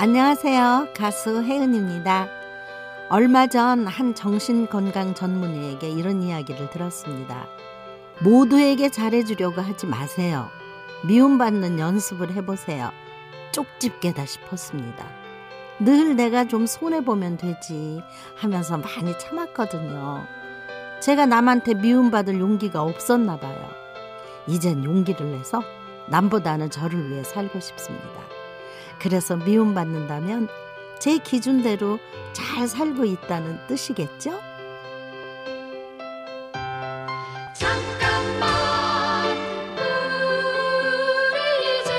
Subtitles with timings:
[0.00, 0.88] 안녕하세요.
[0.96, 2.28] 가수 혜은입니다.
[3.08, 7.48] 얼마 전 한 정신건강 전문의에게 이런 이야기를 들었습니다.
[8.22, 10.48] 모두에게 잘해주려고 하지 마세요.
[11.06, 12.92] 미움받는 연습을 해보세요.
[13.50, 15.04] 쪽집게다 싶었습니다.
[15.80, 18.00] 늘 내가 좀 손해보면 되지
[18.36, 20.24] 하면서 많이 참았거든요.
[21.00, 23.68] 제가 남한테 미움받을 용기가 없었나 봐요.
[24.46, 25.60] 이젠 용기를 내서
[26.08, 28.37] 남보다는 저를 위해 살고 싶습니다.
[28.98, 30.48] 그래서 미움받는다면
[30.98, 31.98] 제 기준대로
[32.32, 34.40] 잘 살고 있다는 뜻이겠죠?
[37.54, 39.36] 잠깐만
[41.32, 41.92] 우리 이제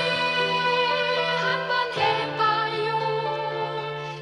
[1.40, 2.88] 한번 해봐요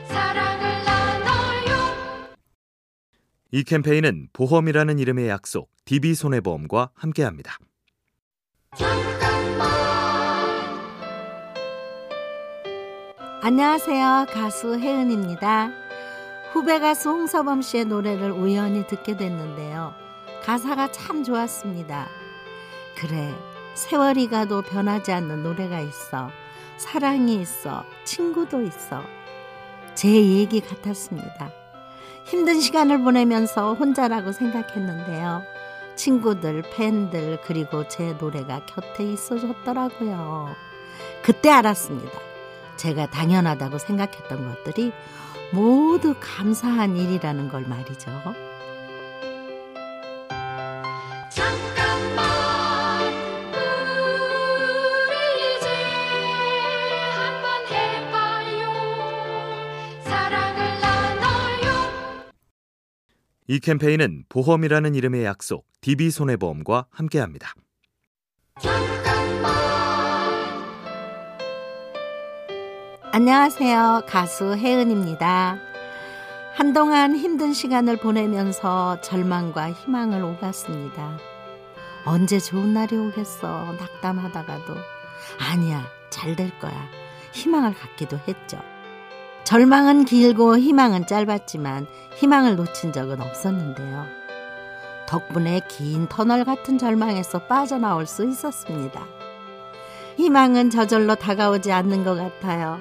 [0.06, 2.36] 사랑을 나눠요
[3.50, 7.58] 이 캠페인은 보험이라는 이름의 약속 DB손해보험과 함께합니다.
[13.40, 14.26] 안녕하세요.
[14.32, 15.70] 가수 혜은입니다.
[16.52, 19.94] 후배 가수 홍서범 씨의 노래를 우연히 듣게 됐는데요.
[20.42, 22.08] 가사가 참 좋았습니다.
[22.96, 23.32] 그래,
[23.74, 26.30] 세월이 가도 변하지 않는 노래가 있어.
[26.78, 27.84] 사랑이 있어.
[28.04, 29.04] 친구도 있어.
[29.94, 31.52] 제 얘기 같았습니다.
[32.24, 35.42] 힘든 시간을 보내면서 혼자라고 생각했는데요.
[35.94, 40.56] 친구들, 팬들, 그리고 제 노래가 곁에 있어 줬더라고요.
[41.22, 42.27] 그때 알았습니다.
[42.78, 44.92] 제가 당연하다고 생각했던 것들이
[45.52, 48.10] 모두 감사한 일이라는 걸 말이죠.
[51.30, 52.24] 잠깐만
[55.04, 55.68] 우리 이제
[57.14, 58.68] 한번 해봐요
[60.04, 62.30] 사랑을 나눠요
[63.48, 67.54] 이 캠페인은 보험이라는 이름의 약속 DB손해보험과 함께합니다.
[73.20, 74.02] 안녕하세요.
[74.06, 75.58] 가수 혜은입니다.
[76.54, 81.18] 한동안 힘든 시간을 보내면서 절망과 희망을 오갔습니다.
[82.04, 83.74] 언제 좋은 날이 오겠어.
[83.76, 84.72] 낙담하다가도.
[85.40, 85.84] 아니야.
[86.10, 86.72] 잘 될 거야.
[87.32, 88.60] 희망을 갖기도 했죠.
[89.42, 94.06] 절망은 길고 희망은 짧았지만 희망을 놓친 적은 없었는데요.
[95.08, 99.04] 덕분에 긴 터널 같은 절망에서 빠져나올 수 있었습니다.
[100.18, 102.78] 희망은 저절로 다가오지 않는 것 같아요.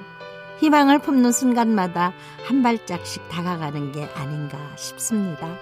[0.60, 2.12] 희망을 품는 순간마다
[2.44, 5.56] 한 발짝씩 다가가는 게 아닌가 싶습니다.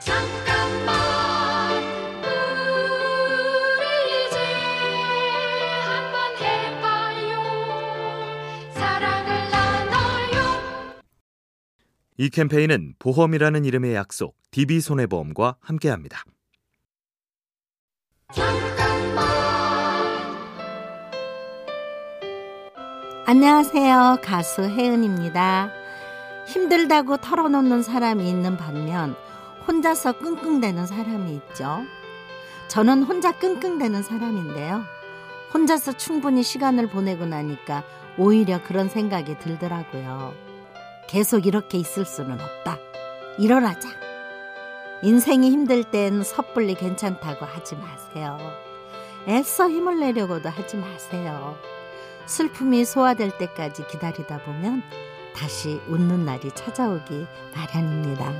[0.00, 1.82] 잠깐만
[3.78, 4.38] 우리 이제
[5.84, 7.42] 한번 해봐요
[8.72, 11.02] 사랑을 나눠요
[12.16, 16.24] 이 캠페인은 보험이라는 이름의 약속 DB손해보험과 함께합니다.
[23.26, 24.18] 안녕하세요.
[24.22, 25.70] 가수 혜은입니다.
[26.46, 29.16] 힘들다고 털어놓는 사람이 있는 반면
[29.66, 31.84] 혼자서 끙끙대는 사람이 있죠.
[32.68, 34.84] 저는 혼자 끙끙대는 사람인데요.
[35.54, 37.82] 혼자서 충분히 시간을 보내고 나니까
[38.18, 40.34] 오히려 그런 생각이 들더라고요.
[41.08, 42.76] 계속 이렇게 있을 수는 없다.
[43.38, 43.88] 일어나자.
[45.02, 48.36] 인생이 힘들 땐 섣불리 괜찮다고 하지 마세요.
[49.26, 51.56] 애써 힘을 내려고도 하지 마세요.
[52.26, 54.82] 슬픔이 소화될 때까지 기다리다 보면
[55.34, 58.32] 다시 웃는 날이 찾아오기 마련입니다.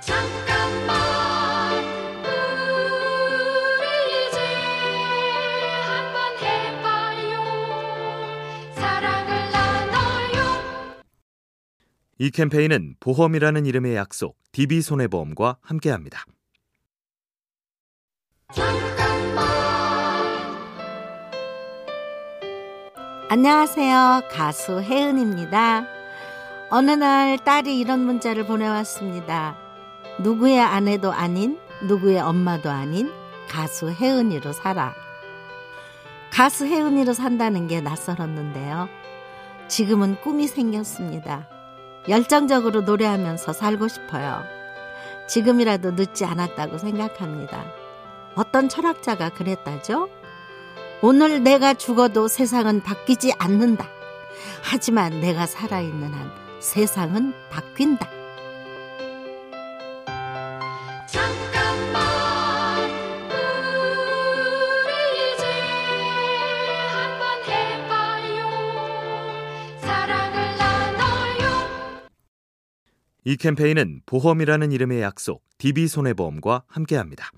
[0.00, 1.84] 잠깐만
[3.78, 4.38] 우리 이제
[5.84, 7.30] 한번 해봐요
[8.74, 10.38] 사랑을 나눠요
[12.18, 16.24] 이 캠페인은 보험이라는 이름의 약속 DB손해보험과 함께합니다.
[23.30, 24.22] 안녕하세요.
[24.30, 25.84] 가수 혜은입니다.
[26.70, 29.54] 어느 날 딸이 이런 문자를 보내왔습니다.
[30.20, 33.12] 누구의 아내도 아닌, 누구의 엄마도 아닌
[33.46, 34.94] 가수 혜은이로 살아.
[36.32, 38.88] 가수 혜은이로 산다는 게 낯설었는데요.
[39.68, 41.50] 지금은 꿈이 생겼습니다.
[42.08, 44.42] 열정적으로 노래하면서 살고 싶어요.
[45.28, 47.62] 지금이라도 늦지 않았다고 생각합니다.
[48.36, 50.08] 어떤 철학자가 그랬다죠?
[51.00, 53.88] 오늘 내가 죽어도 세상은 바뀌지 않는다.
[54.62, 56.30] 하지만 내가 살아있는 한
[56.60, 58.10] 세상은 바뀐다.
[61.06, 62.90] 잠깐만
[64.82, 65.44] 우리 이제
[66.90, 68.48] 한번 해봐요
[69.80, 72.08] 사랑을 나눠요
[73.24, 77.30] 이 캠페인은 보험이라는 이름의 약속 DB손해보험과 함께합니다.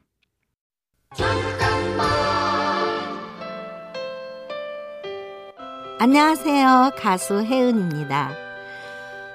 [6.03, 6.93] 안녕하세요.
[6.97, 8.31] 가수 혜은입니다.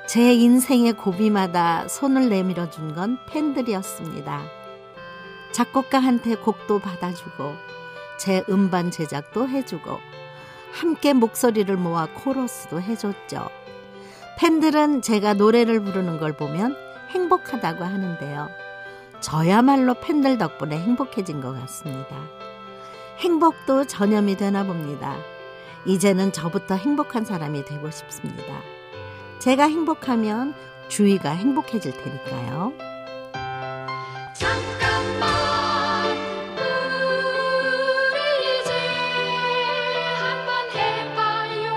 [0.07, 4.41] 제 인생의 고비마다 손을 내밀어 준 건 팬들이었습니다.
[5.51, 7.53] 작곡가한테 곡도 받아주고
[8.17, 9.99] 제 음반 제작도 해주고
[10.71, 13.47] 함께 목소리를 모아 코러스도 해줬죠.
[14.39, 16.75] 팬들은 제가 노래를 부르는 걸 보면
[17.11, 18.49] 행복하다고 하는데요.
[19.19, 22.15] 저야말로 팬들 덕분에 행복해진 것 같습니다.
[23.19, 25.15] 행복도 전염이 되나 봅니다.
[25.85, 28.61] 이제는 저부터 행복한 사람이 되고 싶습니다.
[29.39, 30.53] 제가 행복하면
[30.87, 32.73] 주위가 행복해질 테니까요.
[34.33, 36.17] 잠깐만
[38.11, 38.71] 우리 이제
[40.19, 41.75] 한번 해봐요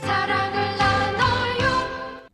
[0.00, 2.28] 사랑을 나눠요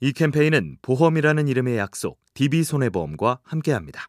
[0.00, 4.06] 이 캠페인은 보험이라는 이름의 약속 DB손해보험과 함께합니다.